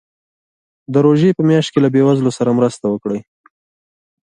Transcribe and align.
د 0.93 0.95
روژې 1.05 1.31
په 1.37 1.43
میاشت 1.49 1.69
کې 1.71 1.79
له 1.85 1.89
بېوزلو 1.93 2.31
سره 2.37 2.55
مرسته 2.59 2.85
وکړئ. 2.89 3.19